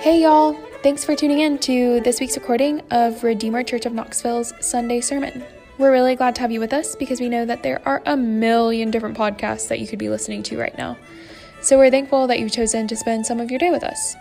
[0.00, 0.54] Hey, y'all.
[0.82, 5.44] Thanks for tuning in to this week's recording of Redeemer Church of Knoxville's Sunday Sermon.
[5.76, 8.16] We're really glad to have you with us because we know that there are a
[8.16, 10.96] million different podcasts that you could be listening to right now.
[11.60, 14.16] So we're thankful that you've chosen to spend some of your day with us.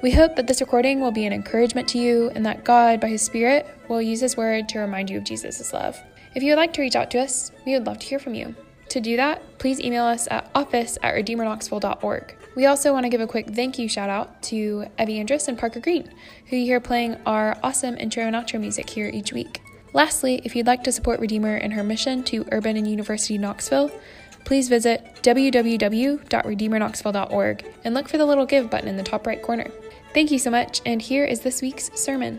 [0.00, 3.08] We hope that this recording will be an encouragement to you and that God, by
[3.08, 6.02] His Spirit, will use His word to remind you of Jesus' love.
[6.34, 8.32] If you would like to reach out to us, we would love to hear from
[8.32, 8.54] you.
[8.88, 12.36] To do that, please email us at office at redeemerknoxville.org.
[12.54, 15.58] We also want to give a quick thank you shout out to Evie Andrus and
[15.58, 16.08] Parker Green,
[16.46, 19.60] who you hear playing our awesome intro and outro music here each week.
[19.92, 23.90] Lastly, if you'd like to support Redeemer in her mission to Urban and University Knoxville,
[24.44, 29.68] please visit www.redeemerknoxville.org and look for the little give button in the top right corner.
[30.12, 32.38] Thank you so much, and here is this week's sermon.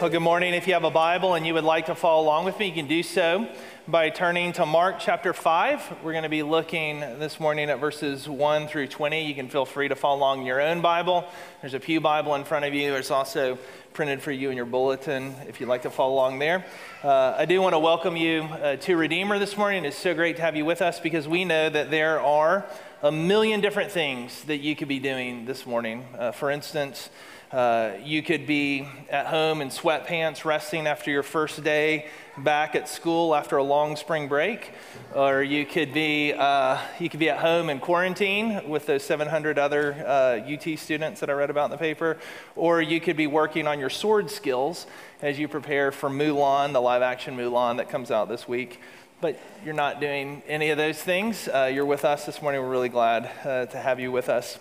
[0.00, 0.54] Well, good morning.
[0.54, 2.72] If you have a Bible and you would like to follow along with me, you
[2.72, 3.46] can do so
[3.88, 6.04] by turning to Mark chapter 5.
[6.04, 9.26] We're going to be looking this morning at verses 1 through 20.
[9.26, 11.24] You can feel free to follow along in your own Bible.
[11.60, 12.92] There's a Pew Bible in front of you.
[12.92, 13.58] There's also
[13.92, 16.64] printed for you in your bulletin if you'd like to follow along there.
[17.02, 19.84] Uh, I do want to welcome you uh, to Redeemer this morning.
[19.84, 22.64] It's so great to have you with us because we know that there are
[23.02, 26.06] a million different things that you could be doing this morning.
[26.16, 27.10] Uh, for instance,
[27.52, 32.06] uh, you could be at home in sweatpants, resting after your first day
[32.38, 34.70] back at school after a long spring break,
[35.14, 39.58] or you could be uh, you could be at home in quarantine with those 700
[39.58, 42.16] other uh, UT students that I read about in the paper,
[42.56, 44.86] or you could be working on your sword skills
[45.20, 48.80] as you prepare for Mulan, the live-action Mulan that comes out this week.
[49.20, 51.48] But you're not doing any of those things.
[51.48, 52.62] Uh, you're with us this morning.
[52.62, 54.58] We're really glad uh, to have you with us.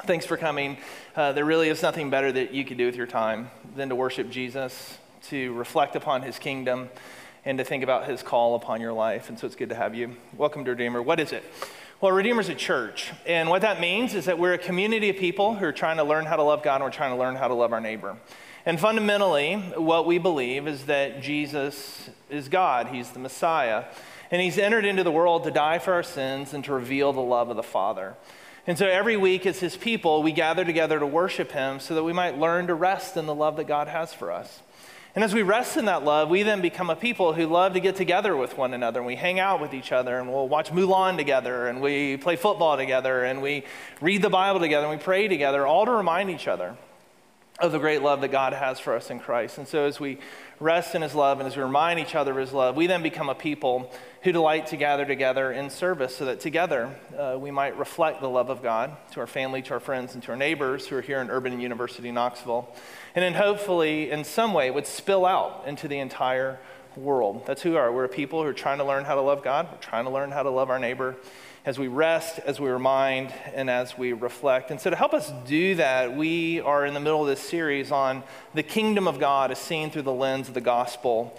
[0.00, 0.78] Thanks for coming.
[1.14, 3.94] Uh, there really is nothing better that you could do with your time than to
[3.94, 4.98] worship Jesus,
[5.28, 6.88] to reflect upon his kingdom,
[7.44, 9.28] and to think about his call upon your life.
[9.28, 10.16] And so it's good to have you.
[10.36, 11.02] Welcome to Redeemer.
[11.02, 11.44] What is it?
[12.00, 13.12] Well, Redeemer's a church.
[13.26, 16.04] And what that means is that we're a community of people who are trying to
[16.04, 18.16] learn how to love God and we're trying to learn how to love our neighbor.
[18.64, 23.84] And fundamentally, what we believe is that Jesus is God, He's the Messiah.
[24.30, 27.20] And He's entered into the world to die for our sins and to reveal the
[27.20, 28.16] love of the Father.
[28.66, 32.04] And so every week, as his people, we gather together to worship him so that
[32.04, 34.60] we might learn to rest in the love that God has for us.
[35.14, 37.80] And as we rest in that love, we then become a people who love to
[37.80, 39.00] get together with one another.
[39.00, 42.36] And we hang out with each other and we'll watch Mulan together and we play
[42.36, 43.64] football together and we
[44.00, 46.76] read the Bible together and we pray together, all to remind each other
[47.58, 49.58] of the great love that God has for us in Christ.
[49.58, 50.18] And so as we
[50.60, 53.02] rest in his love and as we remind each other of his love, we then
[53.02, 57.50] become a people who delight to gather together in service so that together uh, we
[57.50, 60.36] might reflect the love of God to our family, to our friends, and to our
[60.36, 62.72] neighbors who are here in Urban University Knoxville.
[63.16, 66.60] And then hopefully, in some way, would spill out into the entire
[66.94, 67.44] world.
[67.46, 67.92] That's who we are.
[67.92, 70.10] We're a people who are trying to learn how to love God, we're trying to
[70.10, 71.16] learn how to love our neighbor
[71.64, 74.70] as we rest, as we remind, and as we reflect.
[74.70, 77.90] And so, to help us do that, we are in the middle of this series
[77.90, 78.22] on
[78.54, 81.36] the kingdom of God as seen through the lens of the gospel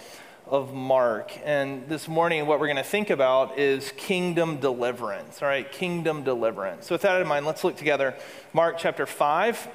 [0.53, 1.35] of Mark.
[1.43, 5.41] And this morning, what we're going to think about is kingdom deliverance.
[5.41, 6.85] All right, kingdom deliverance.
[6.85, 8.13] So, with that in mind, let's look together.
[8.53, 9.67] Mark chapter 5,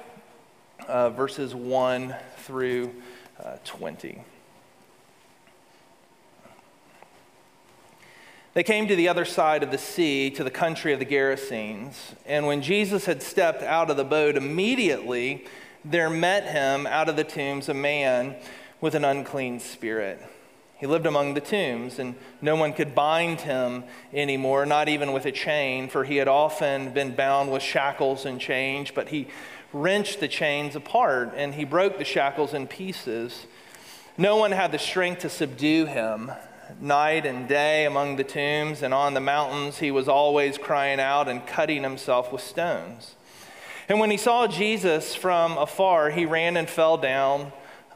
[0.87, 2.95] uh, verses 1 through
[3.43, 4.23] uh, 20.
[8.53, 11.95] They came to the other side of the sea, to the country of the Gerasenes.
[12.25, 15.45] And when Jesus had stepped out of the boat, immediately
[15.83, 18.37] there met him out of the tombs a man
[18.79, 20.21] with an unclean spirit
[20.79, 25.25] he lived among the tombs, and no one could bind him anymore, not even with
[25.25, 28.89] a chain, for he had often been bound with shackles and chains.
[28.89, 29.27] But he
[29.73, 33.45] wrenched the chains apart, and he broke the shackles in pieces.
[34.17, 36.31] No one had the strength to subdue him.
[36.79, 41.27] Night and day among the tombs and on the mountains, he was always crying out
[41.27, 43.15] and cutting himself with stones.
[43.89, 47.51] And when he saw Jesus from afar, he ran and fell down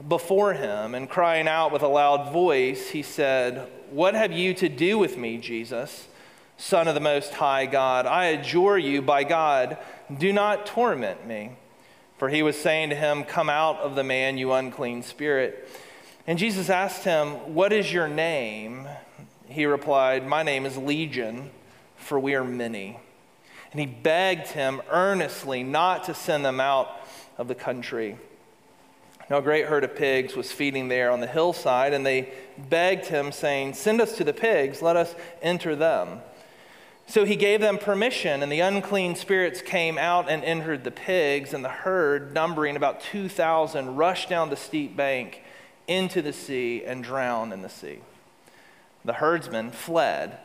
[0.07, 4.69] before him, and crying out with a loud voice, he said, What have you to
[4.69, 6.07] do with me, Jesus,
[6.57, 8.05] Son of the Most High God?
[8.05, 9.77] I adjure you by God,
[10.17, 11.51] do not torment me.
[12.17, 15.69] For he was saying to him, Come out of the man, you unclean spirit.
[16.25, 18.87] And Jesus asked him, What is your name?
[19.45, 21.51] He replied, My name is Legion,
[21.97, 22.99] for we are many.
[23.71, 26.89] And he begged him earnestly not to send them out
[27.37, 28.17] of the country.
[29.33, 32.31] Now, a great herd of pigs was feeding there on the hillside, and they
[32.69, 36.21] begged him, saying, Send us to the pigs, let us enter them.
[37.07, 41.51] So he gave them permission, and the unclean spirits came out and entered the pigs,
[41.51, 45.41] and the herd, numbering about 2,000, rushed down the steep bank
[45.87, 48.01] into the sea and drowned in the sea.
[49.03, 50.37] The herdsmen fled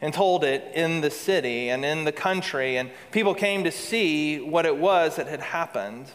[0.00, 4.40] and told it in the city and in the country, and people came to see
[4.40, 6.06] what it was that had happened.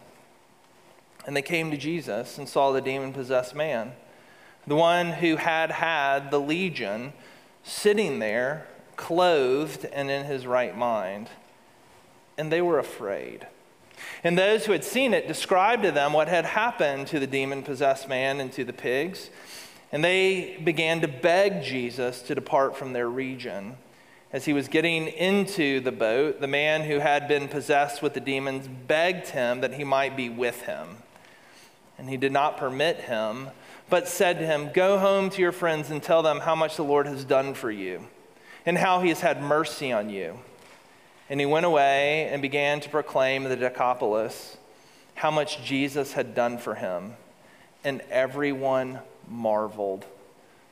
[1.25, 3.93] And they came to Jesus and saw the demon possessed man,
[4.67, 7.13] the one who had had the legion,
[7.63, 11.29] sitting there, clothed and in his right mind.
[12.37, 13.47] And they were afraid.
[14.23, 17.63] And those who had seen it described to them what had happened to the demon
[17.63, 19.29] possessed man and to the pigs.
[19.91, 23.77] And they began to beg Jesus to depart from their region.
[24.33, 28.19] As he was getting into the boat, the man who had been possessed with the
[28.19, 30.97] demons begged him that he might be with him.
[31.97, 33.49] And he did not permit him,
[33.89, 36.83] but said to him, Go home to your friends and tell them how much the
[36.83, 38.05] Lord has done for you
[38.65, 40.39] and how he has had mercy on you.
[41.29, 44.57] And he went away and began to proclaim the Decapolis
[45.15, 47.13] how much Jesus had done for him.
[47.83, 50.05] And everyone marveled.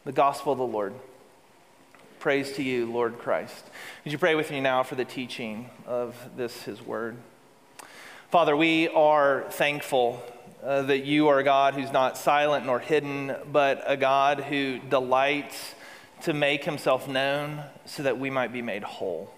[0.05, 0.93] The gospel of the Lord.
[2.19, 3.63] Praise to you, Lord Christ.
[4.03, 7.17] Would you pray with me now for the teaching of this, his word?
[8.31, 10.23] Father, we are thankful
[10.63, 14.79] uh, that you are a God who's not silent nor hidden, but a God who
[14.79, 15.75] delights
[16.21, 19.29] to make himself known so that we might be made whole.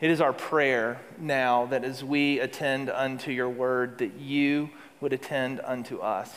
[0.00, 4.70] It is our prayer now that as we attend unto your word, that you
[5.00, 6.32] would attend unto us,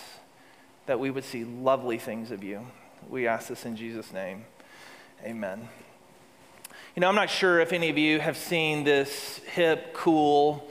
[0.85, 2.67] that we would see lovely things of you.
[3.09, 4.45] We ask this in Jesus' name.
[5.23, 5.67] Amen.
[6.95, 10.70] You know, I'm not sure if any of you have seen this hip, cool,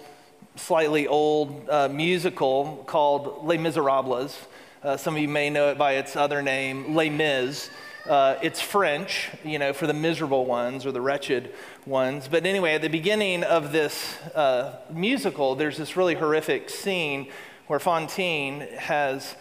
[0.60, 4.38] slightly old uh, musical called Les Miserables.
[4.82, 7.70] Uh, some of you may know it by its other name, Les Mis.
[8.08, 11.52] Uh, it's French, you know, for the miserable ones or the wretched
[11.86, 12.28] ones.
[12.28, 17.28] But anyway, at the beginning of this uh, musical, there's this really horrific scene
[17.66, 19.36] where Fantine has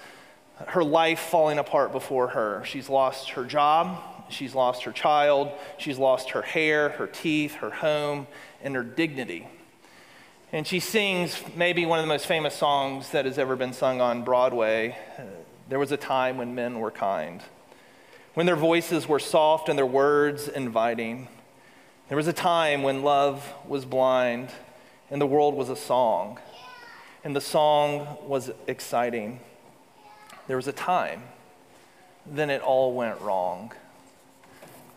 [0.68, 2.64] her life falling apart before her.
[2.66, 7.72] She's lost her job, she's lost her child, she's lost her hair, her teeth, her
[7.72, 8.28] home,
[8.62, 9.48] and her dignity.
[10.52, 14.02] And she sings maybe one of the most famous songs that has ever been sung
[14.02, 14.98] on Broadway.
[15.70, 17.44] There was a time when men were kind,
[18.34, 21.28] when their voices were soft and their words inviting.
[22.08, 24.50] There was a time when love was blind
[25.12, 26.40] and the world was a song,
[27.24, 29.42] and the song was exciting.
[30.48, 31.22] There was a time,
[32.26, 33.72] then it all went wrong.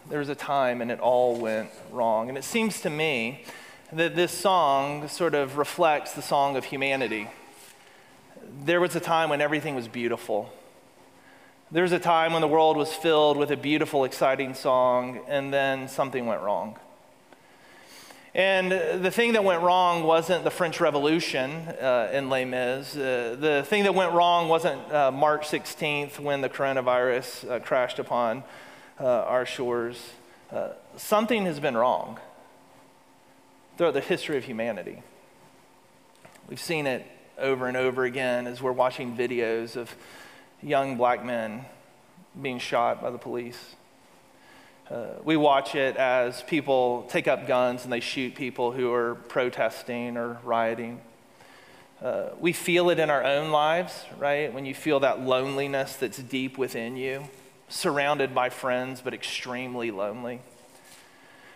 [0.09, 2.31] There was a time and it all went wrong.
[2.31, 3.45] And it seems to me
[3.93, 7.29] that this song sort of reflects the song of humanity.
[8.65, 10.51] There was a time when everything was beautiful.
[11.71, 15.53] There was a time when the world was filled with a beautiful, exciting song, and
[15.53, 16.79] then something went wrong.
[18.35, 22.97] And the thing that went wrong wasn't the French Revolution uh, in Les Mis.
[22.97, 27.99] Uh, the thing that went wrong wasn't uh, March 16th when the coronavirus uh, crashed
[27.99, 28.43] upon
[28.99, 30.13] uh, our shores.
[30.51, 32.19] Uh, something has been wrong
[33.77, 35.03] throughout the history of humanity.
[36.49, 37.07] We've seen it
[37.39, 39.95] over and over again as we're watching videos of
[40.63, 41.65] young black men
[42.41, 43.75] being shot by the police.
[44.91, 49.15] Uh, we watch it as people take up guns and they shoot people who are
[49.15, 51.01] protesting or rioting.
[52.03, 54.53] Uh, we feel it in our own lives, right?
[54.53, 57.29] When you feel that loneliness that's deep within you,
[57.69, 60.41] surrounded by friends, but extremely lonely.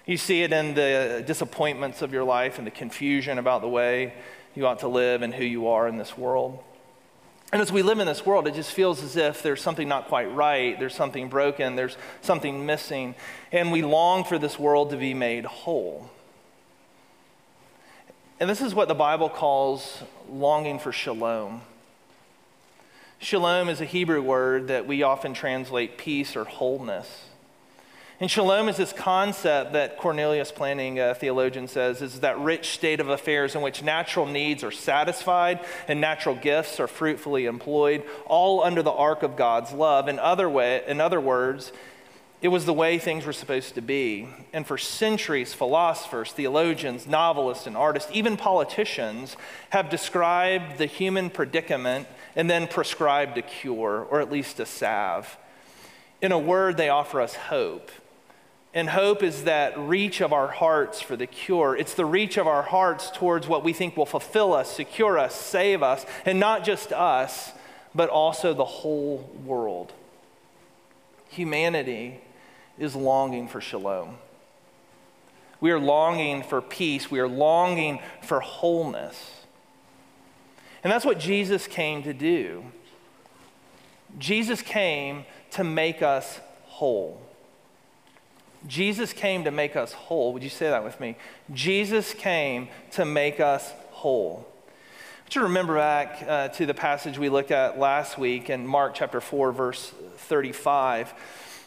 [0.07, 4.15] You see it in the disappointments of your life and the confusion about the way
[4.55, 6.63] you ought to live and who you are in this world.
[7.53, 10.07] And as we live in this world, it just feels as if there's something not
[10.07, 13.17] quite right, there's something broken, there's something missing,
[13.51, 16.11] and we long for this world to be made whole.
[18.39, 21.63] And this is what the Bible calls longing for shalom.
[23.19, 27.27] Shalom is a Hebrew word that we often translate peace or wholeness.
[28.19, 32.99] And shalom is this concept that Cornelius Plantinga, a theologian, says is that rich state
[32.99, 38.63] of affairs in which natural needs are satisfied and natural gifts are fruitfully employed, all
[38.63, 40.09] under the arc of God's love.
[40.09, 41.73] In other, way, in other words,
[42.41, 44.29] it was the way things were supposed to be.
[44.51, 49.37] And for centuries, philosophers, theologians, novelists, and artists, even politicians,
[49.71, 55.37] have described the human predicament and then prescribed a cure, or at least a salve.
[56.23, 57.91] In a word, they offer us hope.
[58.77, 61.75] And hope is that reach of our hearts for the cure.
[61.75, 65.35] It's the reach of our hearts towards what we think will fulfill us, secure us,
[65.35, 67.53] save us, and not just us,
[67.95, 69.95] but also the whole world.
[71.31, 72.21] Humanity
[72.79, 74.19] is longing for shalom.
[75.59, 77.11] We are longing for peace.
[77.11, 79.37] We are longing for wholeness.
[80.85, 82.63] And that's what Jesus came to do.
[84.19, 87.26] Jesus came to make us whole.
[88.67, 90.33] Jesus came to make us whole.
[90.33, 91.17] Would you say that with me?
[91.53, 94.47] Jesus came to make us whole.
[94.47, 98.51] I want you to remember back uh, to the passage we looked at last week
[98.51, 101.13] in Mark chapter 4, verse 35.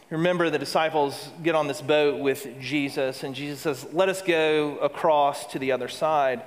[0.10, 4.77] Remember, the disciples get on this boat with Jesus, and Jesus says, Let us go
[4.77, 6.44] across to the other side.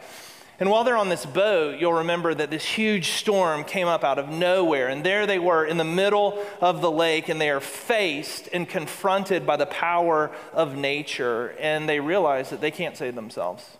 [0.62, 4.21] And while they're on this boat, you'll remember that this huge storm came up out
[4.21, 4.87] of nowhere.
[4.87, 8.69] And there they were in the middle of the lake, and they are faced and
[8.69, 11.57] confronted by the power of nature.
[11.59, 13.76] And they realize that they can't save themselves.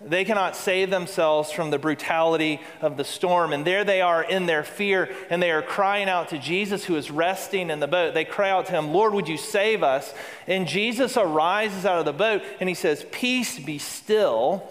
[0.00, 3.52] They cannot save themselves from the brutality of the storm.
[3.52, 6.96] And there they are in their fear, and they are crying out to Jesus, who
[6.96, 8.14] is resting in the boat.
[8.14, 10.12] They cry out to him, Lord, would you save us?
[10.48, 14.68] And Jesus arises out of the boat, and he says, Peace be still.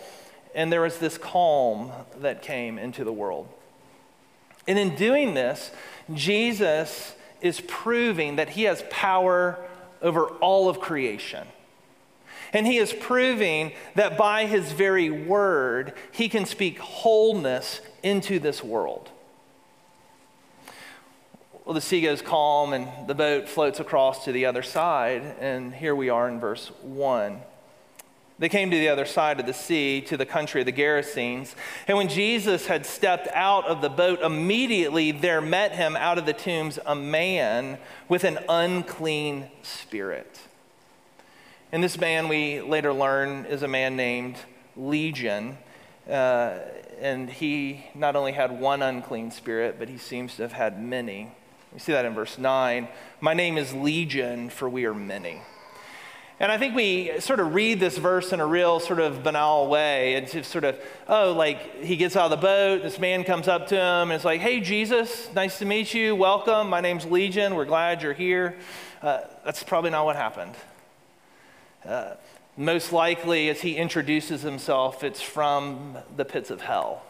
[0.57, 3.47] And there was this calm that came into the world.
[4.67, 5.69] And in doing this,
[6.13, 9.59] Jesus is proving that he has power
[10.01, 11.47] over all of creation.
[12.53, 18.63] And he is proving that by his very word, he can speak wholeness into this
[18.63, 19.11] world.
[21.65, 25.21] Well, the sea goes calm and the boat floats across to the other side.
[25.39, 27.41] And here we are in verse 1.
[28.39, 31.55] They came to the other side of the sea, to the country of the Gerasenes.
[31.87, 36.27] And when Jesus had stepped out of the boat, immediately there met him out of
[36.27, 40.39] the tombs a man with an unclean spirit.
[41.71, 44.37] And this man, we later learn, is a man named
[44.75, 45.57] Legion.
[46.07, 46.59] Uh,
[46.99, 51.31] and he not only had one unclean spirit, but he seems to have had many.
[51.73, 52.87] We see that in verse 9.
[53.19, 55.41] My name is Legion, for we are many.
[56.39, 59.67] And I think we sort of read this verse in a real sort of banal
[59.69, 60.13] way.
[60.13, 63.47] It's just sort of, oh, like he gets out of the boat, this man comes
[63.47, 66.69] up to him, and it's like, hey, Jesus, nice to meet you, welcome.
[66.69, 68.55] My name's Legion, we're glad you're here.
[69.01, 70.53] Uh, that's probably not what happened.
[71.83, 72.13] Uh,
[72.55, 77.01] most likely, as he introduces himself, it's from the pits of hell.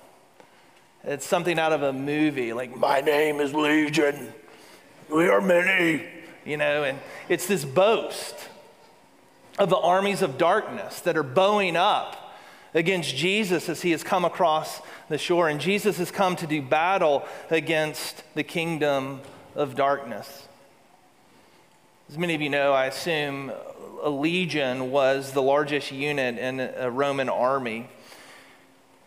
[1.03, 4.34] It's something out of a movie, like, My name is Legion.
[5.13, 6.05] We are many.
[6.46, 8.36] You know, and it's this boast
[9.57, 12.35] of the armies of darkness that are bowing up
[12.73, 15.49] against Jesus as he has come across the shore.
[15.49, 19.21] And Jesus has come to do battle against the kingdom
[19.55, 20.47] of darkness.
[22.09, 23.51] As many of you know, I assume
[24.01, 27.89] a legion was the largest unit in a Roman army.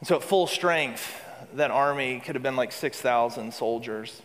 [0.01, 1.23] And so, at full strength,
[1.55, 4.21] that army could have been like 6,000 soldiers.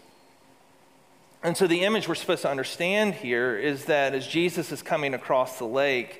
[1.45, 5.13] And so, the image we're supposed to understand here is that as Jesus is coming
[5.13, 6.19] across the lake,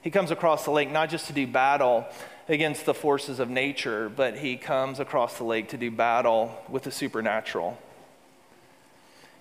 [0.00, 2.06] he comes across the lake not just to do battle
[2.48, 6.84] against the forces of nature, but he comes across the lake to do battle with
[6.84, 7.76] the supernatural.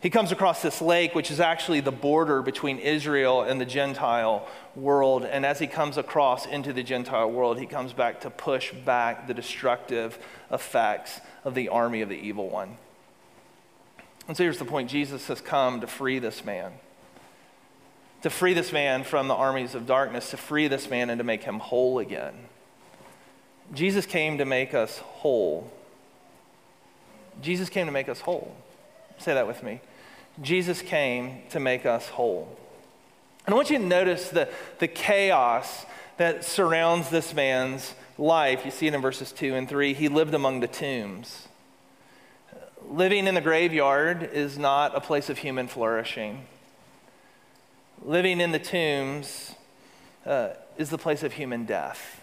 [0.02, 4.50] He comes across this lake, which is actually the border between Israel and the Gentile
[4.76, 5.24] world.
[5.24, 9.28] And as he comes across into the Gentile world, he comes back to push back
[9.28, 10.20] the destructive
[10.52, 12.76] effects of the army of the evil one.
[14.28, 16.74] And so here's the point Jesus has come to free this man,
[18.22, 21.24] to free this man from the armies of darkness, to free this man and to
[21.24, 22.34] make him whole again.
[23.74, 25.72] Jesus came to make us whole.
[27.42, 28.56] Jesus came to make us whole.
[29.18, 29.82] Say that with me.
[30.42, 32.58] Jesus came to make us whole.
[33.46, 34.50] And I want you to notice the,
[34.80, 35.86] the chaos
[36.18, 38.63] that surrounds this man's life.
[38.66, 39.94] You see it in verses 2 and 3.
[39.94, 41.48] He lived among the tombs.
[42.92, 46.46] Living in the graveyard is not a place of human flourishing.
[48.02, 49.56] Living in the tombs
[50.26, 52.20] uh, is the place of human death.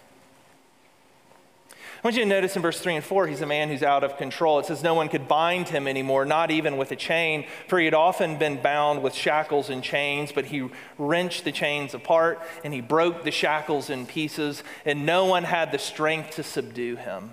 [1.72, 4.04] I want you to notice in verse 3 and 4, he's a man who's out
[4.04, 4.58] of control.
[4.58, 7.86] It says no one could bind him anymore, not even with a chain, for he
[7.86, 12.74] had often been bound with shackles and chains, but he wrenched the chains apart and
[12.74, 17.30] he broke the shackles in pieces, and no one had the strength to subdue him.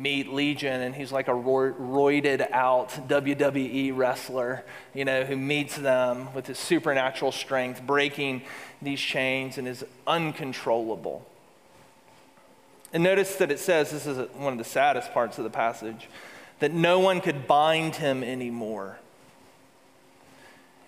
[0.00, 4.64] Meet Legion, and he's like a roided out WWE wrestler,
[4.94, 8.42] you know, who meets them with his supernatural strength, breaking
[8.80, 11.26] these chains and is uncontrollable.
[12.92, 16.08] And notice that it says this is one of the saddest parts of the passage
[16.60, 18.98] that no one could bind him anymore.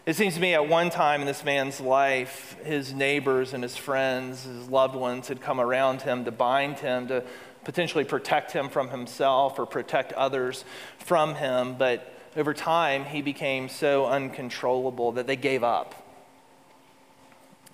[0.07, 3.77] It seems to me at one time in this man's life, his neighbors and his
[3.77, 7.23] friends, his loved ones had come around him to bind him, to
[7.65, 10.65] potentially protect him from himself or protect others
[10.99, 11.75] from him.
[11.75, 15.95] But over time, he became so uncontrollable that they gave up.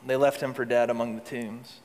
[0.07, 1.81] They left him for dead among the tombs.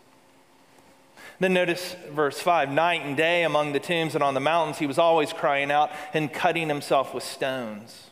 [1.40, 4.86] Then notice verse 5 night and day among the tombs and on the mountains, he
[4.86, 8.12] was always crying out and cutting himself with stones.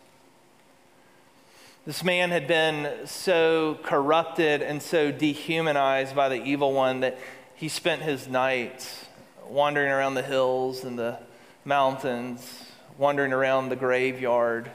[1.85, 7.17] This man had been so corrupted and so dehumanized by the evil one that
[7.55, 9.05] he spent his nights
[9.49, 11.17] wandering around the hills and the
[11.65, 12.65] mountains,
[12.97, 14.69] wandering around the graveyard,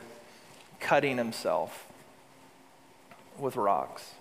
[0.81, 1.87] cutting himself
[3.39, 4.13] with rocks.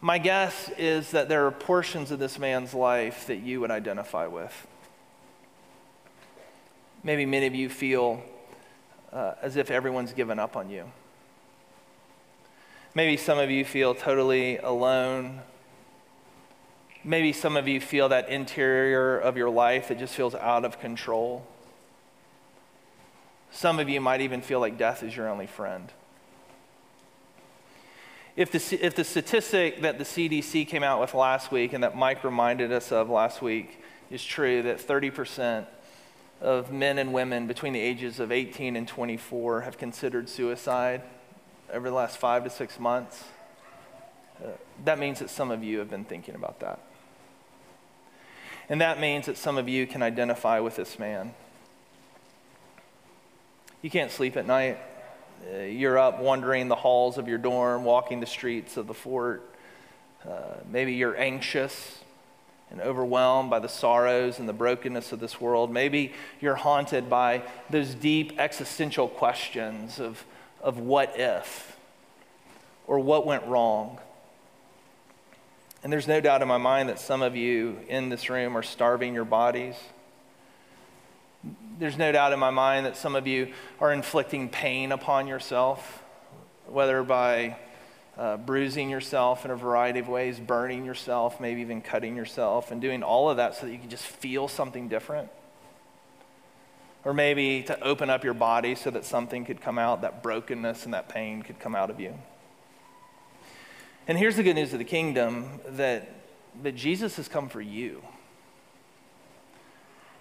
[0.00, 4.26] My guess is that there are portions of this man's life that you would identify
[4.26, 4.66] with.
[7.02, 8.22] Maybe many of you feel
[9.12, 10.84] uh, as if everyone's given up on you.
[12.94, 15.40] Maybe some of you feel totally alone.
[17.06, 20.80] Maybe some of you feel that interior of your life that just feels out of
[20.80, 21.46] control.
[23.52, 25.92] Some of you might even feel like death is your only friend.
[28.34, 31.96] If the, if the statistic that the CDC came out with last week and that
[31.96, 35.64] Mike reminded us of last week is true, that 30%
[36.40, 41.02] of men and women between the ages of 18 and 24 have considered suicide
[41.72, 43.22] over the last five to six months.
[44.44, 44.48] Uh,
[44.84, 46.80] that means that some of you have been thinking about that.
[48.68, 51.34] And that means that some of you can identify with this man.
[53.82, 54.78] You can't sleep at night.
[55.52, 59.48] Uh, you're up wandering the halls of your dorm, walking the streets of the fort.
[60.28, 62.00] Uh, maybe you're anxious
[62.70, 65.70] and overwhelmed by the sorrows and the brokenness of this world.
[65.70, 70.24] Maybe you're haunted by those deep existential questions of,
[70.60, 71.76] of what if
[72.86, 73.98] or what went wrong.
[75.86, 78.62] And there's no doubt in my mind that some of you in this room are
[78.64, 79.76] starving your bodies.
[81.78, 86.02] There's no doubt in my mind that some of you are inflicting pain upon yourself,
[86.66, 87.56] whether by
[88.18, 92.80] uh, bruising yourself in a variety of ways, burning yourself, maybe even cutting yourself, and
[92.80, 95.28] doing all of that so that you can just feel something different.
[97.04, 100.84] Or maybe to open up your body so that something could come out, that brokenness
[100.84, 102.12] and that pain could come out of you.
[104.08, 106.08] And here's the good news of the kingdom that,
[106.62, 108.02] that Jesus has come for you.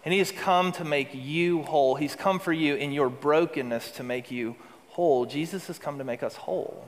[0.04, 1.96] And he has come to make you whole.
[1.96, 4.56] He's come for you in your brokenness to make you
[4.90, 5.26] whole.
[5.26, 6.88] Jesus has come to make us whole.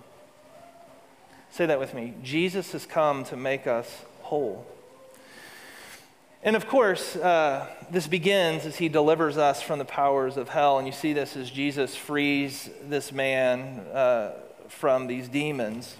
[1.52, 2.16] Say that with me.
[2.24, 4.66] Jesus has come to make us whole.
[6.42, 10.80] And of course, uh, this begins as he delivers us from the powers of hell.
[10.80, 14.34] And you see this as Jesus frees this man uh,
[14.68, 15.96] from these demons.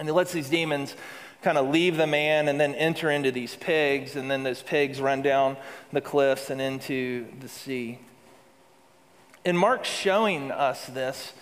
[0.00, 0.96] And he lets these demons
[1.42, 4.16] kind of leave the man and then enter into these pigs.
[4.16, 5.58] And then those pigs run down
[5.92, 7.98] the cliffs and into the sea.
[9.44, 11.34] And Mark's showing us this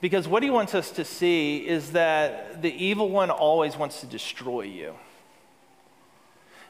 [0.00, 4.06] because what he wants us to see is that the evil one always wants to
[4.06, 4.94] destroy you.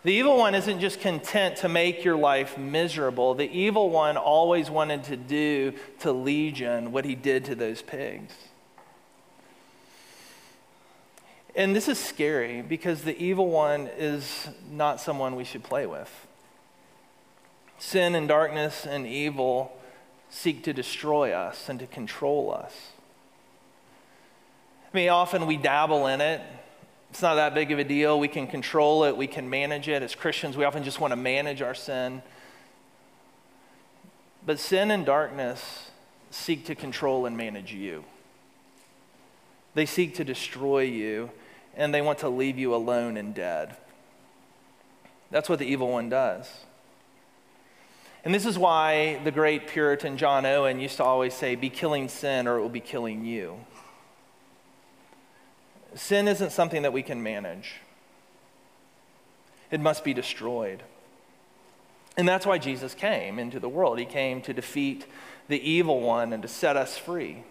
[0.02, 3.35] The evil one isn't just content to make your life miserable.
[3.35, 8.33] The evil one always wanted to do to Legion what he did to those pigs.
[11.56, 16.10] And this is scary because the evil one is not someone we should play with.
[17.78, 19.76] Sin and darkness and evil
[20.30, 22.90] seek to destroy us and to control us.
[24.92, 26.40] I mean, often we dabble in it.
[27.10, 28.18] It's not that big of a deal.
[28.18, 30.02] We can control it, we can manage it.
[30.02, 32.22] As Christians, we often just want to manage our sin.
[34.44, 35.90] But sin and darkness
[36.30, 38.04] seek to control and manage you.
[39.74, 41.30] They seek to destroy you,
[41.76, 43.76] and they want to leave you alone and dead.
[45.30, 46.48] That's what the evil one does.
[48.24, 52.08] And this is why the great Puritan John Owen used to always say, Be killing
[52.08, 53.58] sin, or it will be killing you.
[55.94, 57.74] Sin isn't something that we can manage,
[59.70, 60.82] it must be destroyed.
[62.16, 63.98] And that's why Jesus came into the world.
[63.98, 65.04] He came to defeat
[65.48, 67.42] the evil one and to set us free.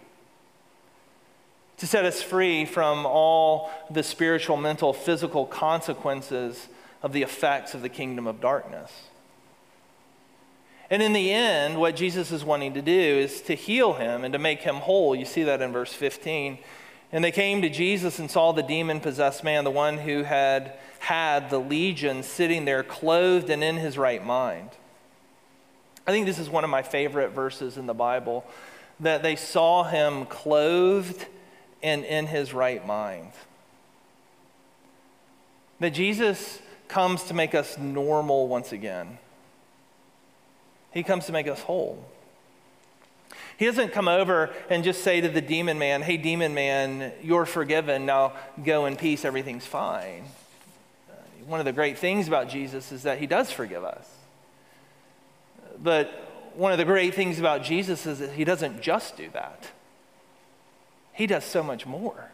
[1.78, 6.68] To set us free from all the spiritual, mental, physical consequences
[7.02, 8.90] of the effects of the kingdom of darkness.
[10.90, 14.32] And in the end, what Jesus is wanting to do is to heal him and
[14.32, 15.14] to make him whole.
[15.14, 16.58] You see that in verse 15.
[17.12, 20.74] And they came to Jesus and saw the demon possessed man, the one who had
[21.00, 24.70] had the legion, sitting there clothed and in his right mind.
[26.06, 28.44] I think this is one of my favorite verses in the Bible
[29.00, 31.26] that they saw him clothed
[31.84, 33.30] and in his right mind.
[35.78, 39.18] That Jesus comes to make us normal once again,
[40.92, 42.04] he comes to make us whole.
[43.56, 47.46] He doesn't come over and just say to the demon man, Hey, demon man, you're
[47.46, 48.04] forgiven.
[48.04, 48.32] Now
[48.64, 49.24] go in peace.
[49.24, 50.24] Everything's fine.
[51.46, 54.08] One of the great things about Jesus is that he does forgive us.
[55.80, 56.10] But
[56.54, 59.70] one of the great things about Jesus is that he doesn't just do that.
[61.14, 62.30] He does so much more.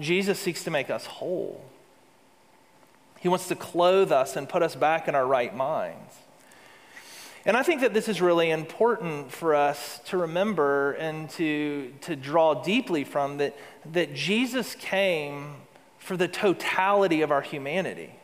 [0.00, 1.64] Jesus seeks to make us whole.
[3.20, 6.14] He wants to clothe us and put us back in our right minds.
[7.46, 12.16] And I think that this is really important for us to remember and to, to
[12.16, 13.54] draw deeply from that,
[13.92, 15.56] that Jesus came
[15.98, 18.14] for the totality of our humanity.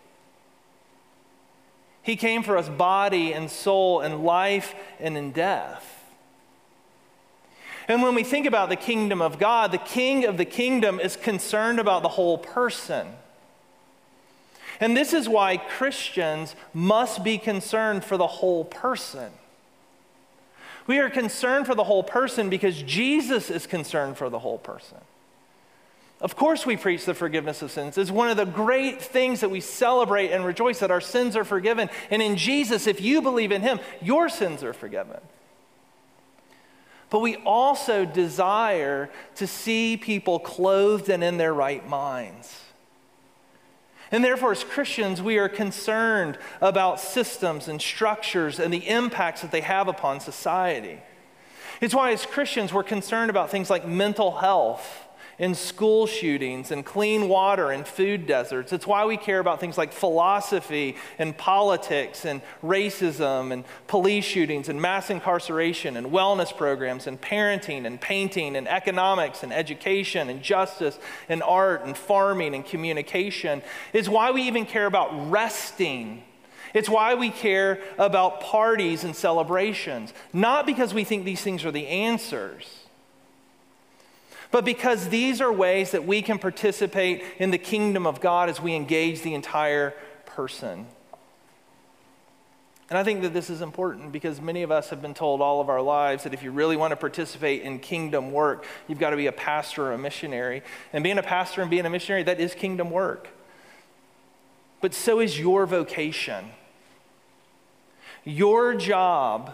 [2.02, 5.99] He came for us body and soul and life and in death.
[7.90, 11.16] And when we think about the kingdom of God, the king of the kingdom is
[11.16, 13.08] concerned about the whole person.
[14.78, 19.32] And this is why Christians must be concerned for the whole person.
[20.86, 24.98] We are concerned for the whole person because Jesus is concerned for the whole person.
[26.20, 27.98] Of course, we preach the forgiveness of sins.
[27.98, 31.44] It's one of the great things that we celebrate and rejoice that our sins are
[31.44, 31.90] forgiven.
[32.08, 35.18] And in Jesus, if you believe in Him, your sins are forgiven.
[37.10, 42.62] But we also desire to see people clothed and in their right minds.
[44.12, 49.52] And therefore, as Christians, we are concerned about systems and structures and the impacts that
[49.52, 51.00] they have upon society.
[51.80, 55.06] It's why, as Christians, we're concerned about things like mental health
[55.40, 58.74] in school shootings and clean water and food deserts.
[58.74, 64.68] It's why we care about things like philosophy and politics and racism and police shootings
[64.68, 70.42] and mass incarceration and wellness programs and parenting and painting and economics and education and
[70.42, 73.62] justice and art and farming and communication.
[73.94, 76.22] It's why we even care about resting.
[76.74, 81.72] It's why we care about parties and celebrations, not because we think these things are
[81.72, 82.79] the answers
[84.50, 88.60] but because these are ways that we can participate in the kingdom of God as
[88.60, 89.94] we engage the entire
[90.26, 90.86] person.
[92.88, 95.60] And I think that this is important because many of us have been told all
[95.60, 99.10] of our lives that if you really want to participate in kingdom work, you've got
[99.10, 100.62] to be a pastor or a missionary.
[100.92, 103.28] And being a pastor and being a missionary, that is kingdom work.
[104.80, 106.46] But so is your vocation.
[108.24, 109.52] Your job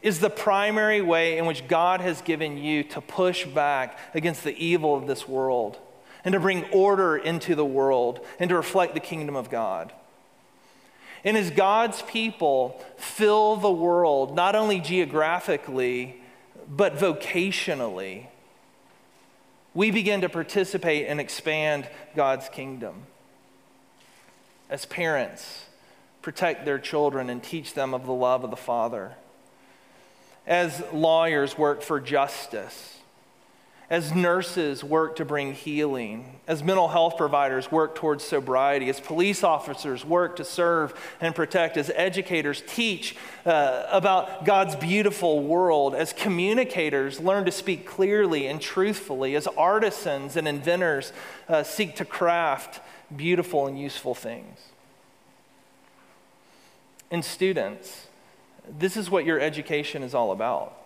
[0.00, 4.56] is the primary way in which God has given you to push back against the
[4.56, 5.78] evil of this world
[6.24, 9.92] and to bring order into the world and to reflect the kingdom of God.
[11.24, 16.20] And as God's people fill the world, not only geographically,
[16.68, 18.26] but vocationally,
[19.74, 23.02] we begin to participate and expand God's kingdom.
[24.70, 25.64] As parents,
[26.22, 29.16] protect their children and teach them of the love of the Father
[30.48, 32.96] as lawyers work for justice,
[33.90, 39.44] as nurses work to bring healing, as mental health providers work towards sobriety, as police
[39.44, 46.14] officers work to serve and protect, as educators teach uh, about God's beautiful world, as
[46.14, 51.12] communicators learn to speak clearly and truthfully, as artisans and inventors
[51.48, 52.80] uh, seek to craft
[53.14, 54.58] beautiful and useful things.
[57.10, 58.07] And students,
[58.78, 60.76] this is what your education is all about.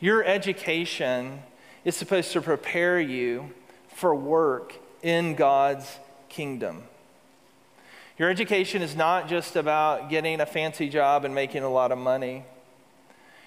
[0.00, 1.42] Your education
[1.84, 3.52] is supposed to prepare you
[3.94, 5.98] for work in God's
[6.28, 6.84] kingdom.
[8.18, 11.98] Your education is not just about getting a fancy job and making a lot of
[11.98, 12.44] money.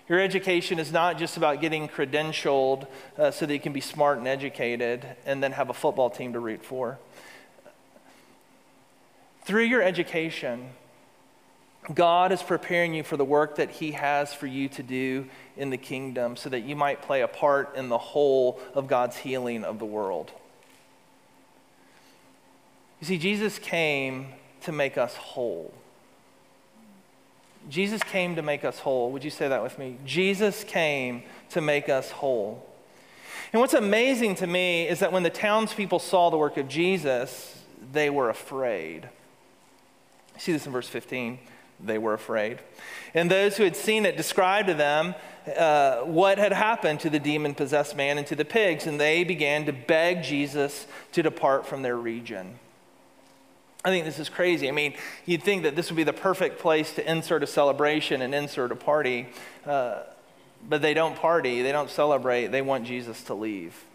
[0.08, 4.18] Your education is not just about getting credentialed uh, so that you can be smart
[4.18, 7.00] and educated and then have a football team to root for.
[9.44, 10.70] Through your education,
[11.94, 15.72] God is preparing you for the work that He has for you to do in
[15.72, 19.64] the kingdom so that you might play a part in the whole of God's healing
[19.64, 20.32] of the world.
[23.00, 24.28] You see, Jesus came
[24.62, 25.74] to make us whole.
[27.68, 29.12] Jesus came to make us whole.
[29.12, 29.98] Would you say that with me?
[30.06, 32.68] Jesus came to make us whole.
[33.54, 37.60] And what's amazing to me is that when the townspeople saw the work of Jesus,
[37.92, 39.10] they were afraid.
[40.38, 41.40] see this in verse 15
[41.84, 42.60] they were afraid.
[43.14, 45.16] And those who had seen it described to them
[45.58, 49.24] uh, what had happened to the demon possessed man and to the pigs, and they
[49.24, 52.60] began to beg Jesus to depart from their region.
[53.84, 54.70] I think this is crazy.
[54.70, 54.94] I mean,
[55.26, 58.72] you'd think that this would be the perfect place to insert a celebration and insert
[58.72, 59.30] a party,
[59.66, 60.04] uh,
[60.70, 63.86] but they don't party, they don't celebrate, they want Jesus to leave.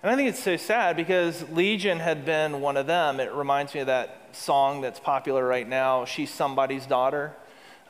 [0.00, 3.18] And I think it's so sad because Legion had been one of them.
[3.18, 7.34] It reminds me of that song that's popular right now, She's Somebody's Daughter.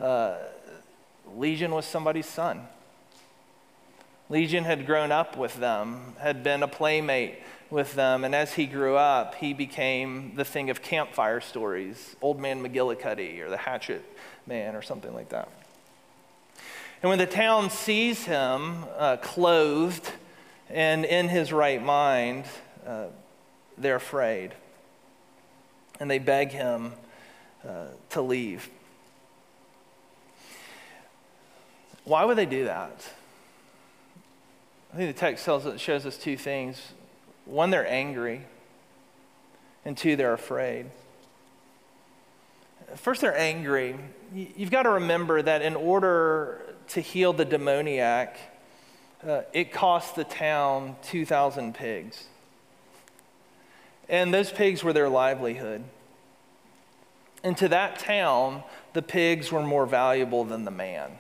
[0.00, 0.36] Uh,
[1.36, 2.66] Legion was somebody's son.
[4.30, 8.64] Legion had grown up with them, had been a playmate with them, and as he
[8.64, 14.02] grew up, he became the thing of campfire stories, Old Man McGillicuddy or the Hatchet
[14.46, 15.50] Man or something like that.
[17.02, 20.10] And when the town sees him uh, clothed
[20.70, 22.44] and in his right mind,
[22.87, 23.07] uh,
[23.76, 24.52] they're afraid.
[26.00, 26.92] And they beg him
[27.66, 28.68] uh, to leave.
[32.04, 33.04] Why would they do that?
[34.92, 36.81] I think the text tells shows us two things.
[37.44, 38.42] One, they're angry,
[39.85, 40.87] and two, they're afraid.
[42.94, 43.98] First, they're angry.
[44.35, 48.38] You've got to remember that in order to heal the demoniac,
[49.26, 52.24] uh, it cost the town 2,000 pigs.
[54.09, 55.85] And those pigs were their livelihood.
[57.44, 61.18] And to that town, the pigs were more valuable than the man.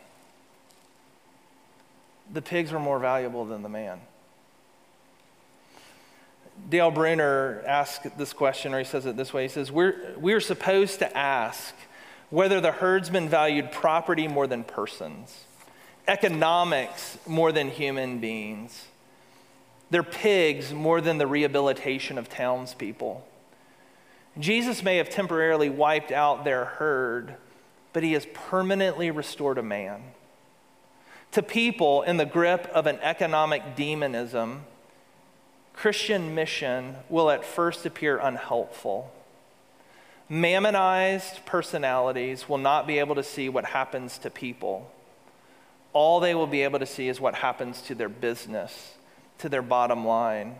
[2.32, 4.00] The pigs were more valuable than the man.
[6.68, 10.40] Dale Bruner asks this question, or he says it this way He says, We're, we're
[10.40, 11.74] supposed to ask
[12.30, 15.44] whether the herdsman valued property more than persons,
[16.08, 18.86] economics more than human beings,
[19.90, 23.26] They're pigs more than the rehabilitation of townspeople.
[24.38, 27.34] Jesus may have temporarily wiped out their herd,
[27.92, 30.02] but he has permanently restored a man.
[31.32, 34.64] To people in the grip of an economic demonism,
[35.72, 39.12] Christian mission will at first appear unhelpful.
[40.28, 44.90] Mammonized personalities will not be able to see what happens to people.
[45.92, 48.94] All they will be able to see is what happens to their business,
[49.38, 50.56] to their bottom line,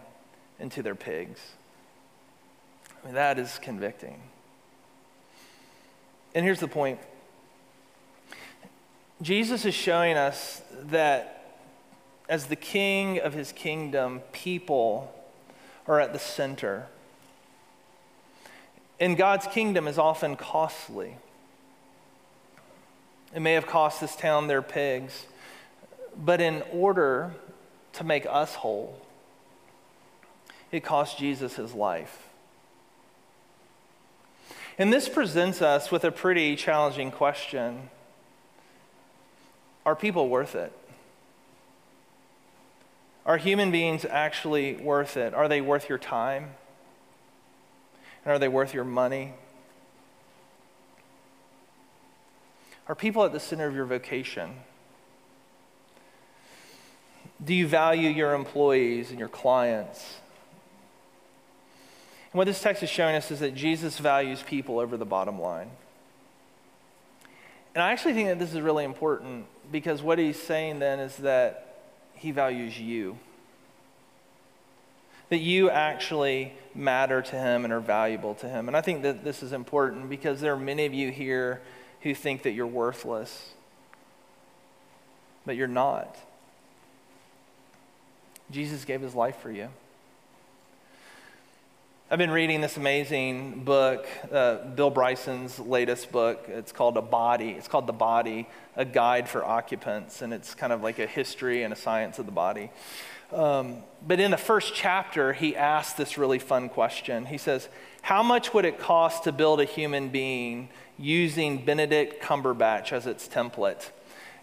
[0.59, 1.41] and to their pigs.
[3.03, 4.21] I mean, that is convicting.
[6.35, 6.99] And here's the point
[9.21, 11.35] Jesus is showing us that
[12.29, 15.15] as the king of his kingdom, people
[15.87, 16.87] are at the center.
[19.01, 21.17] And God's kingdom is often costly.
[23.35, 25.27] It may have cost this town their pigs,
[26.17, 27.35] but in order
[27.95, 29.01] to make us whole,
[30.73, 32.29] it cost Jesus his life.
[34.79, 37.91] And this presents us with a pretty challenging question
[39.85, 40.73] Are people worth it?
[43.27, 45.35] Are human beings actually worth it?
[45.35, 46.55] Are they worth your time?
[48.25, 49.35] And are they worth your money?
[52.89, 54.55] Are people at the center of your vocation?
[57.45, 60.17] Do you value your employees and your clients?
[62.33, 65.41] And what this text is showing us is that Jesus values people over the bottom
[65.41, 65.71] line.
[67.75, 71.17] And I actually think that this is really important because what he's saying then is
[71.19, 71.83] that
[72.15, 73.19] he values you.
[75.29, 78.67] That you actually matter to him and are valuable to him.
[78.67, 81.61] And I think that this is important because there are many of you here
[82.03, 83.53] who think that you're worthless,
[85.45, 86.17] but you're not.
[88.51, 89.69] Jesus gave his life for you.
[92.11, 96.47] I've been reading this amazing book, uh, Bill Bryson's latest book.
[96.49, 97.51] It's called A Body.
[97.51, 100.23] It's called The Body, a guide for occupants.
[100.23, 102.71] And it's kind of like a history and a science of the body.
[103.33, 107.27] Um, but in the first chapter, he asks this really fun question.
[107.27, 107.69] He says,
[108.03, 113.29] How much would it cost to build a human being using Benedict Cumberbatch as its
[113.29, 113.91] template?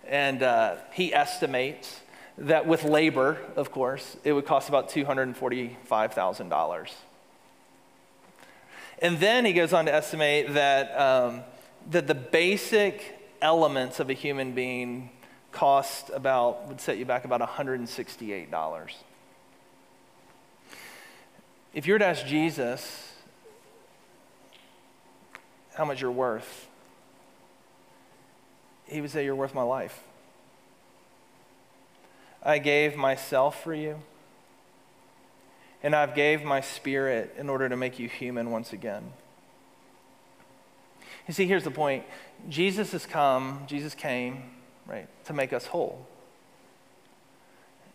[0.08, 2.02] And uh, he estimates
[2.38, 6.90] that with labor, of course, it would cost about $245,000.
[9.00, 11.42] And then he goes on to estimate that, um,
[11.90, 15.10] that the basic elements of a human being
[15.56, 18.92] cost about, would set you back about $168.
[21.74, 23.14] If you were to ask Jesus
[25.76, 26.68] how much you're worth,
[28.86, 30.04] he would say, You're worth my life.
[32.44, 34.00] I gave myself for you
[35.86, 39.14] and I've gave my spirit in order to make you human once again.
[41.28, 42.06] You see, here's the point.
[42.50, 44.44] Jesus has come, Jesus came,
[44.88, 46.06] right, to make us whole.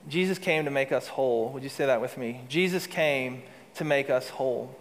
[0.09, 1.51] Jesus came to make us whole.
[1.51, 2.41] Would you say that with me?
[2.49, 3.43] Jesus came
[3.75, 4.75] to make us whole.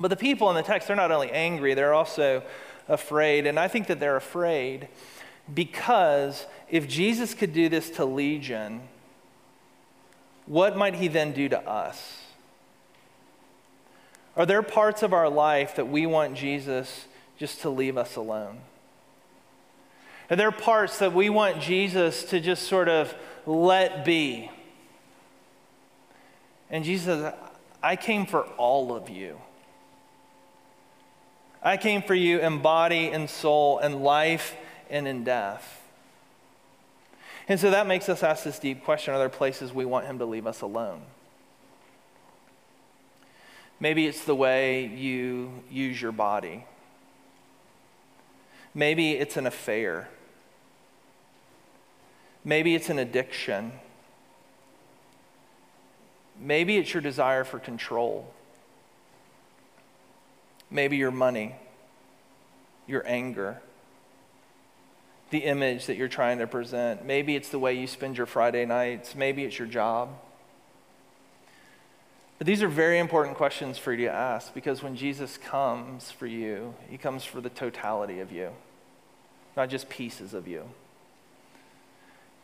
[0.00, 2.42] But the people in the text, they're not only angry, they're also
[2.88, 3.46] afraid.
[3.46, 4.88] And I think that they're afraid
[5.52, 8.82] because if Jesus could do this to Legion,
[10.46, 12.22] what might he then do to us?
[14.36, 17.06] Are there parts of our life that we want Jesus
[17.38, 18.58] just to leave us alone?
[20.28, 23.14] Are there are parts that we want Jesus to just sort of
[23.46, 24.50] let be?
[26.68, 27.32] And Jesus
[27.82, 29.40] I came for all of you.
[31.62, 34.56] I came for you in body and soul, in life
[34.90, 35.82] and in death.
[37.48, 40.18] And so that makes us ask this deep question Are there places we want Him
[40.18, 41.02] to leave us alone?
[43.78, 46.64] Maybe it's the way you use your body.
[48.74, 50.08] Maybe it's an affair.
[52.46, 53.72] Maybe it's an addiction.
[56.40, 58.32] Maybe it's your desire for control.
[60.70, 61.56] Maybe your money,
[62.86, 63.60] your anger,
[65.30, 67.04] the image that you're trying to present.
[67.04, 69.16] Maybe it's the way you spend your Friday nights.
[69.16, 70.10] Maybe it's your job.
[72.38, 76.28] But these are very important questions for you to ask because when Jesus comes for
[76.28, 78.50] you, he comes for the totality of you,
[79.56, 80.68] not just pieces of you.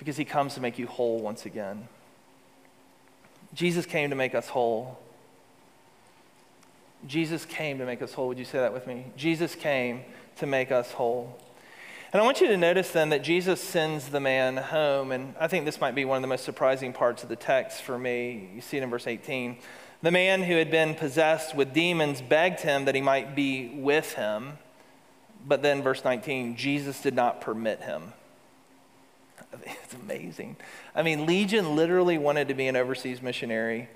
[0.03, 1.87] Because he comes to make you whole once again.
[3.55, 4.99] Jesus came to make us whole.
[7.07, 8.27] Jesus came to make us whole.
[8.27, 9.07] Would you say that with me?
[9.17, 10.01] Jesus came
[10.39, 11.39] to make us whole.
[12.13, 15.13] And I want you to notice then that Jesus sends the man home.
[15.13, 17.83] And I think this might be one of the most surprising parts of the text
[17.83, 18.51] for me.
[18.57, 19.57] You see it in verse 18.
[20.03, 24.15] The man who had been possessed with demons begged him that he might be with
[24.15, 24.59] him.
[25.47, 28.15] But then, verse 19, Jesus did not permit him.
[29.85, 30.57] It's amazing.
[30.95, 33.89] I mean, Legion literally wanted to be an overseas missionary,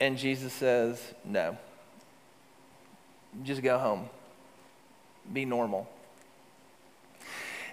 [0.00, 1.56] and Jesus says, no.
[3.44, 4.08] Just go home,
[5.32, 5.88] be normal.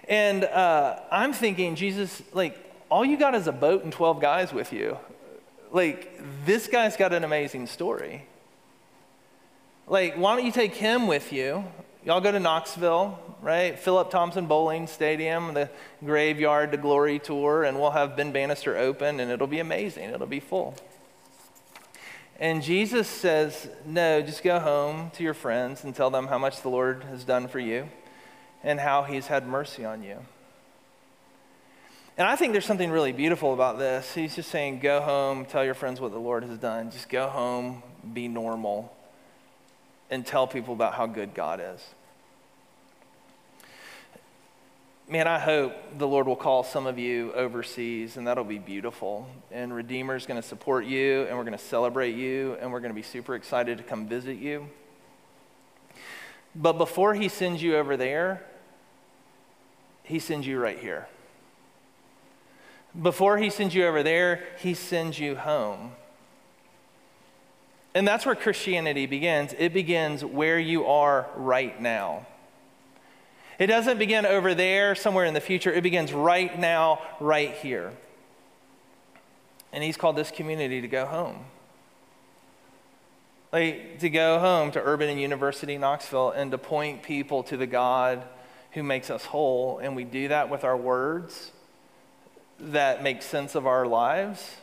[0.08, 4.52] And uh, I'm thinking, Jesus, like, all you got is a boat and 12 guys
[4.52, 4.96] with you
[5.72, 8.26] like, this guy's got an amazing story.
[9.86, 11.64] Like, why don't you take him with you?
[12.02, 13.78] Y'all go to Knoxville, right?
[13.78, 15.68] Philip Thompson Boling Stadium, the
[16.02, 20.08] Graveyard to Glory tour, and we'll have Ben Bannister open, and it'll be amazing.
[20.08, 20.74] It'll be full.
[22.38, 26.62] And Jesus says, No, just go home to your friends and tell them how much
[26.62, 27.86] the Lord has done for you
[28.64, 30.16] and how he's had mercy on you.
[32.16, 34.14] And I think there's something really beautiful about this.
[34.14, 36.90] He's just saying, go home, tell your friends what the Lord has done.
[36.90, 37.82] Just go home,
[38.14, 38.94] be normal,
[40.10, 41.80] and tell people about how good God is.
[45.08, 49.28] Man, I hope the Lord will call some of you overseas, and that'll be beautiful.
[49.50, 52.92] And Redeemer's going to support you, and we're going to celebrate you, and we're going
[52.92, 54.68] to be super excited to come visit you.
[56.54, 58.44] But before He sends you over there,
[60.04, 61.08] He sends you right here.
[63.00, 65.92] Before he sends you over there, he sends you home.
[67.94, 69.54] And that's where Christianity begins.
[69.58, 72.26] It begins where you are right now.
[73.58, 75.72] It doesn't begin over there, somewhere in the future.
[75.72, 77.92] It begins right now, right here.
[79.72, 81.44] And he's called this community to go home.
[83.52, 87.66] Like to go home to Urban and University Knoxville and to point people to the
[87.66, 88.22] God
[88.72, 89.78] who makes us whole.
[89.78, 91.50] And we do that with our words
[92.60, 94.56] that make sense of our lives,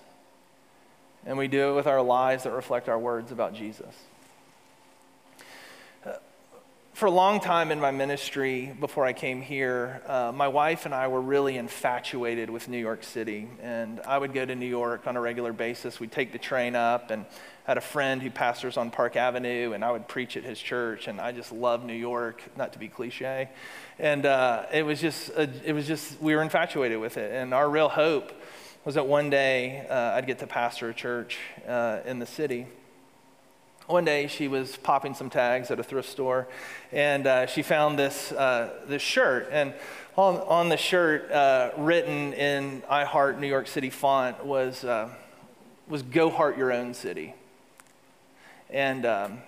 [1.27, 3.93] and we do it with our lives that reflect our words about Jesus.
[6.93, 10.95] For a long time in my ministry, before I came here, uh, my wife and
[10.95, 13.47] I were really infatuated with New York City.
[13.61, 15.99] And I would go to New York on a regular basis.
[15.99, 17.27] We'd take the train up, and
[17.65, 21.07] had a friend who pastors on Park Avenue, and I would preach at his church.
[21.07, 23.49] And I just love New York, not to be cliche.
[23.99, 27.31] And uh, it was just, a, it was just, we were infatuated with it.
[27.31, 28.31] And our real hope
[28.85, 31.37] was that one day uh, I'd get to pastor a church
[31.67, 32.67] uh, in the city.
[33.87, 36.47] One day she was popping some tags at a thrift store,
[36.91, 39.49] and uh, she found this, uh, this shirt.
[39.51, 39.73] And
[40.15, 44.85] on, on the shirt, uh, written in I Heart New York City font, was,
[45.87, 47.33] was Go Heart Your Own City.
[48.69, 49.39] And um,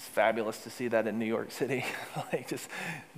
[0.00, 1.84] it's fabulous to see that in New York City.
[2.32, 2.68] like, just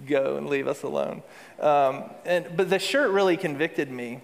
[0.06, 1.22] go and leave us alone.
[1.60, 4.20] Um, and, but the shirt really convicted me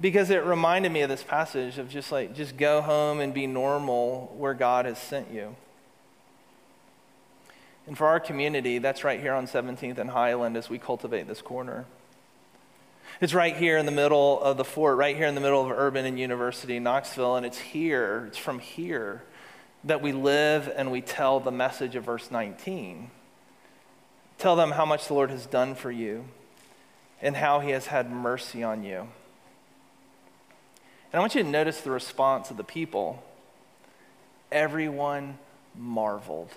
[0.00, 3.46] because it reminded me of this passage of just like, just go home and be
[3.46, 5.54] normal where God has sent you.
[7.86, 11.42] And for our community, that's right here on 17th and Highland as we cultivate this
[11.42, 11.84] corner.
[13.20, 15.70] It's right here in the middle of the fort, right here in the middle of
[15.70, 19.22] Urban and University, Knoxville, and it's here, it's from here
[19.84, 23.10] that we live and we tell the message of verse 19.
[24.38, 26.24] Tell them how much the Lord has done for you
[27.22, 29.08] and how he has had mercy on you.
[31.14, 33.22] And I want you to notice the response of the people.
[34.50, 35.38] Everyone
[35.78, 36.50] marveled.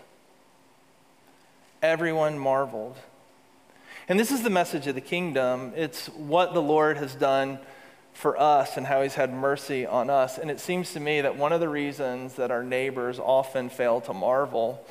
[1.84, 2.98] Everyone marveled.
[4.08, 5.74] And this is the message of the kingdom.
[5.76, 7.60] It's what the Lord has done
[8.16, 10.40] for us and how he's had mercy on us.
[10.40, 14.02] And it seems to me that one of the reasons that our neighbors often fail
[14.02, 14.84] to marvel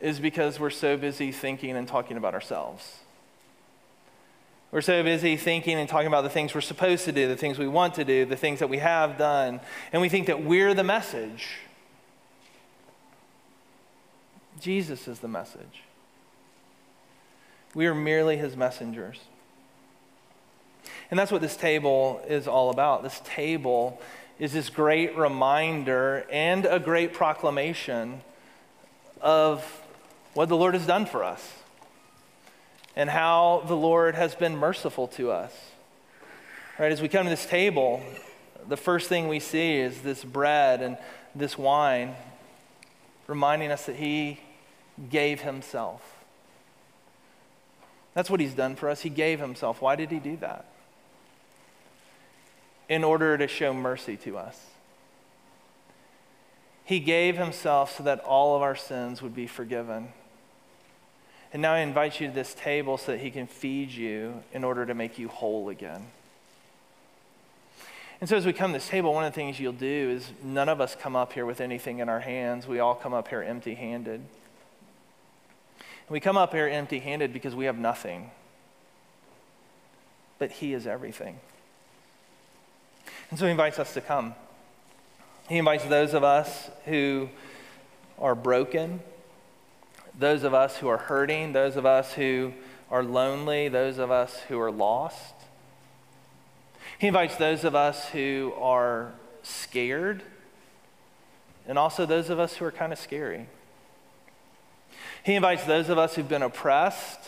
[0.00, 3.00] is because we're so busy thinking and talking about ourselves.
[4.72, 7.58] We're so busy thinking and talking about the things we're supposed to do, the things
[7.58, 9.60] we want to do, the things that we have done,
[9.92, 11.56] and we think that we're the message.
[14.60, 15.82] Jesus is the message.
[17.74, 19.18] We are merely his messengers.
[21.10, 23.02] And that's what this table is all about.
[23.02, 24.00] This table
[24.38, 28.20] is this great reminder and a great proclamation
[29.20, 29.82] of
[30.34, 31.59] what the Lord has done for us
[33.00, 35.54] and how the Lord has been merciful to us.
[36.78, 38.02] Right, as we come to this table,
[38.68, 40.98] the first thing we see is this bread and
[41.34, 42.14] this wine
[43.26, 44.38] reminding us that He
[45.08, 46.02] gave Himself.
[48.12, 49.00] That's what He's done for us.
[49.00, 49.80] He gave Himself.
[49.80, 50.66] Why did He do that?
[52.86, 54.62] In order to show mercy to us.
[56.84, 60.08] He gave Himself so that all of our sins would be forgiven.
[61.52, 64.62] And now I invite you to this table so that he can feed you in
[64.62, 66.06] order to make you whole again.
[68.20, 70.30] And so, as we come to this table, one of the things you'll do is
[70.44, 72.66] none of us come up here with anything in our hands.
[72.66, 74.20] We all come up here empty handed.
[76.08, 78.30] We come up here empty handed because we have nothing.
[80.38, 81.40] But He is everything.
[83.30, 84.34] And so, He invites us to come.
[85.48, 87.30] He invites those of us who
[88.18, 89.00] are broken,
[90.18, 92.52] those of us who are hurting, those of us who
[92.90, 95.34] are lonely, those of us who are lost.
[96.98, 100.22] He invites those of us who are scared,
[101.66, 103.46] and also those of us who are kind of scary.
[105.22, 107.20] He invites those of us who've been oppressed,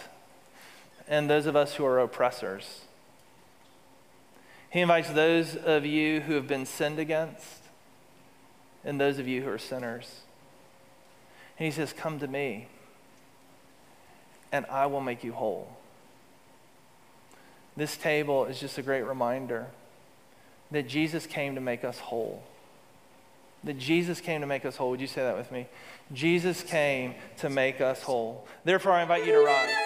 [1.08, 2.82] and those of us who are oppressors.
[4.70, 7.62] He invites those of you who have been sinned against,
[8.84, 10.22] and those of you who are sinners.
[11.58, 12.68] And he says, Come to me
[14.52, 15.68] and I will make you whole.
[17.74, 19.66] This table is just a great reminder
[20.70, 22.42] that Jesus came to make us whole.
[23.64, 24.90] That Jesus came to make us whole.
[24.90, 25.66] Would you say that with me?
[26.12, 28.46] Jesus came to make us whole.
[28.64, 29.81] Therefore, I invite you to rise.